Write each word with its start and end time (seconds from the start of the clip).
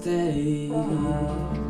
stay. 0.00 1.67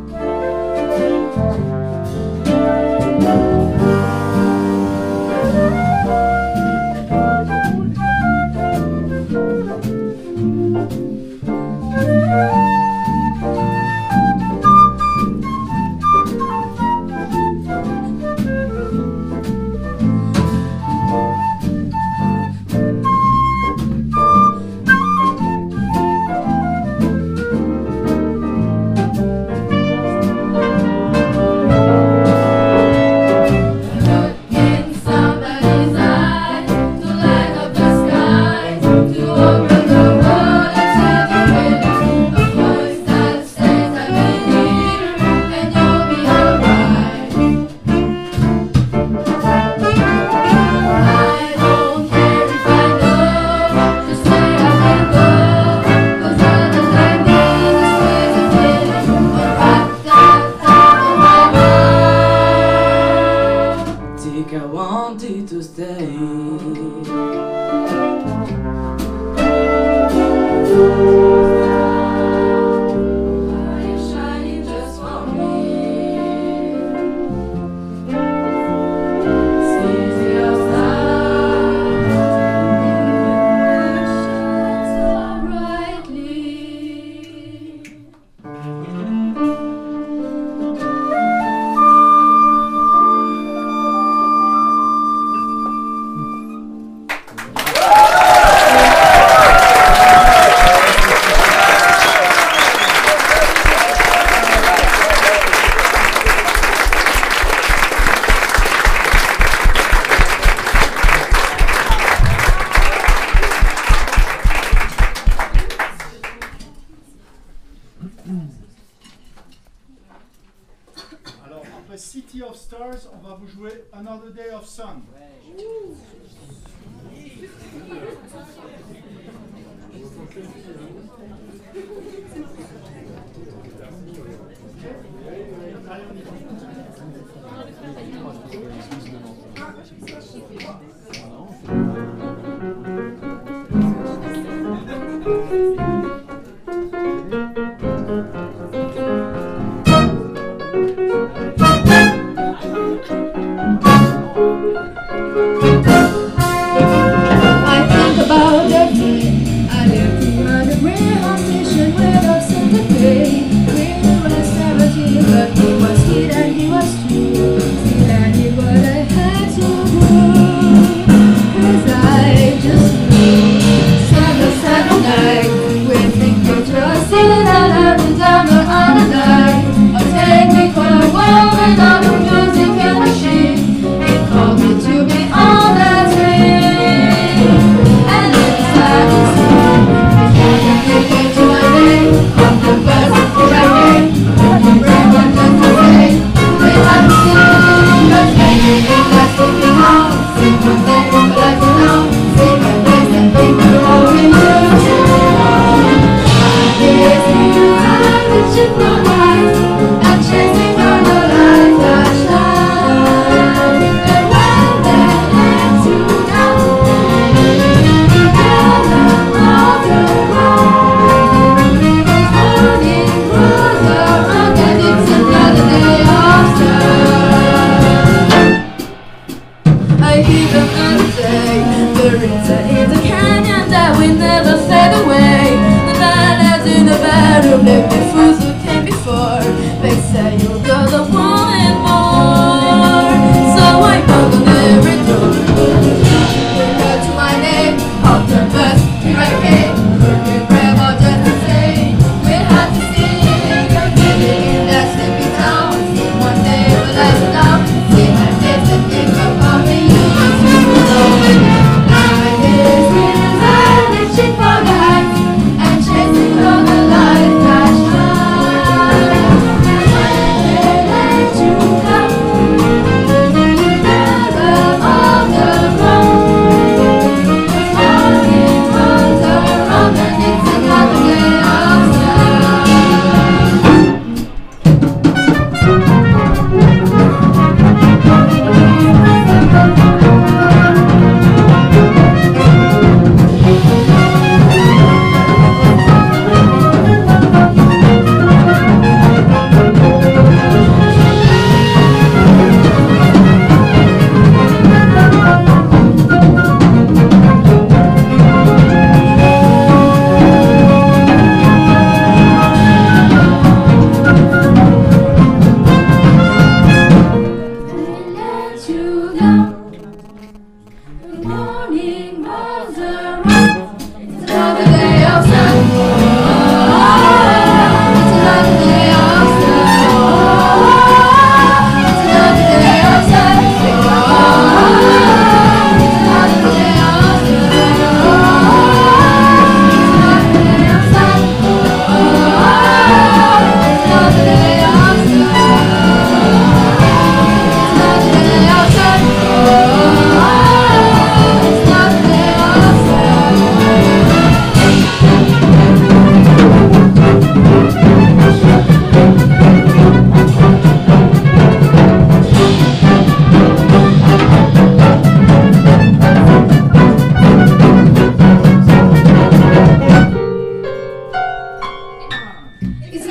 City 121.98 122.42
of 122.42 122.56
Stars, 122.56 123.08
on 123.12 123.28
va 123.28 123.34
vous 123.34 123.48
jouer 123.48 123.84
Another 123.92 124.30
Day 124.30 124.50
of 124.54 124.66
Sun. 124.66 125.02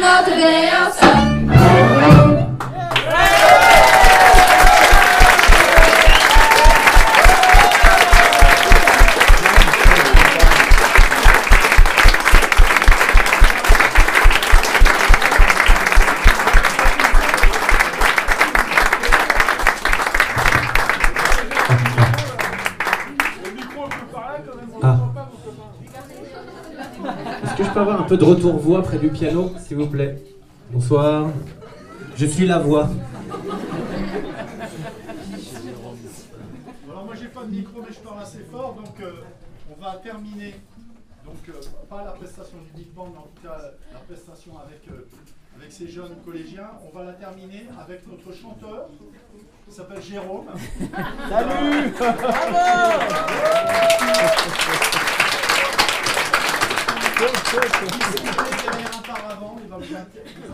another 0.08 0.38
day 0.38 0.70
outside. 0.70 1.37
Un 28.08 28.10
peu 28.12 28.16
de 28.16 28.24
retour 28.24 28.56
voix 28.56 28.82
près 28.84 29.00
du 29.00 29.10
piano, 29.10 29.52
s'il 29.60 29.76
vous 29.76 29.88
plaît. 29.88 30.18
Bonsoir. 30.72 31.30
Je 32.16 32.26
suis 32.26 32.48
la 32.48 32.58
voix. 32.58 32.88
Alors 36.90 37.04
moi 37.04 37.16
j'ai 37.20 37.28
pas 37.28 37.44
de 37.44 37.52
micro 37.52 37.82
mais 37.82 37.94
je 37.94 38.00
parle 38.00 38.22
assez 38.22 38.46
fort 38.50 38.76
donc 38.76 38.98
euh, 39.02 39.12
on 39.70 39.84
va 39.84 39.98
terminer 39.98 40.56
donc 41.26 41.36
euh, 41.50 41.60
pas 41.90 42.06
la 42.06 42.12
prestation 42.12 42.60
du 42.60 42.82
Big 42.82 42.94
Band 42.94 43.10
mais 43.12 43.18
en 43.18 43.24
tout 43.24 43.44
cas 43.44 43.58
la 43.92 44.00
prestation 44.00 44.54
avec, 44.58 44.88
euh, 44.90 45.06
avec 45.60 45.70
ces 45.70 45.90
jeunes 45.90 46.16
collégiens. 46.24 46.70
On 46.90 46.98
va 46.98 47.04
la 47.04 47.12
terminer 47.12 47.66
avec 47.78 48.08
notre 48.08 48.32
chanteur 48.34 48.88
qui 49.68 49.76
s'appelle 49.76 50.02
Jérôme. 50.02 50.46
Salut 51.30 51.92
Bravo 54.08 54.77
avant, 59.30 59.58
il 59.62 59.70
va 59.70 59.78
vous 59.78 59.96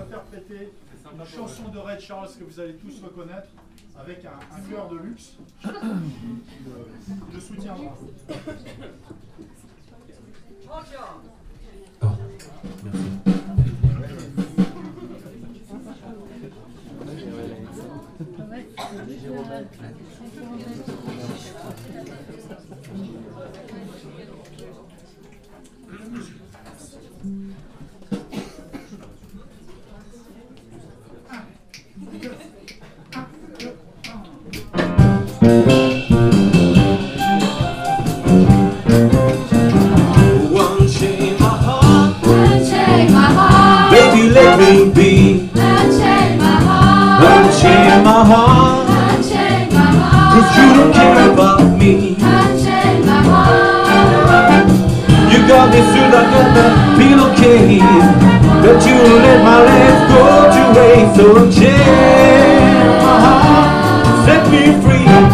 interpréter 0.01 0.71
une 1.13 1.25
chanson 1.25 1.67
de 1.69 1.77
Red 1.77 1.99
Charles 1.99 2.29
que 2.39 2.43
vous 2.45 2.59
allez 2.59 2.75
tous 2.75 3.01
reconnaître 3.03 3.49
avec 3.99 4.25
un, 4.25 4.39
un 4.55 4.61
cœur 4.69 4.87
de 4.89 4.97
luxe 4.97 5.33
qui 5.61 5.69
le, 25.91 26.42
You 58.85 58.95
let 58.95 59.39
my 59.43 59.59
life 59.63 60.01
go 60.09 60.23
to 60.53 60.63
waste. 60.79 61.15
So 61.15 61.25
unchain 61.37 62.87
my 63.03 63.15
heart, 63.23 64.25
set 64.25 64.43
me 64.51 64.63
free. 64.81 65.32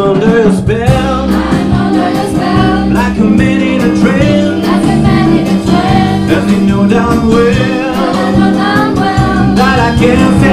I'm 0.00 0.10
under 0.10 0.42
your 0.42 0.52
spell. 0.52 1.26
Like 2.92 3.18
a 3.18 3.24
man 3.24 3.60
in 3.60 3.80
a 3.80 4.00
trance. 4.00 4.64
Like 4.64 4.82
a 4.84 5.02
man 5.02 5.38
in 5.38 5.46
a. 5.48 6.36
And 6.36 6.50
you 6.52 6.60
know 6.68 6.88
damn 6.88 7.26
well. 7.26 7.94
I 7.96 8.30
know 8.30 8.52
damn 8.56 8.94
well. 8.94 9.54
That 9.56 9.94
I 9.94 9.98
can't. 9.98 10.47